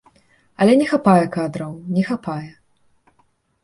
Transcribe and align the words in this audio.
Але 0.65 0.73
не 0.79 0.87
хапае 0.93 1.25
кадраў, 1.37 1.71
не 1.99 2.09
хапае. 2.11 2.51